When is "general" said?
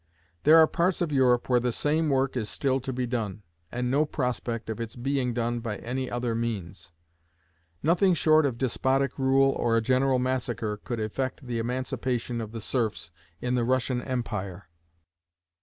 9.81-10.17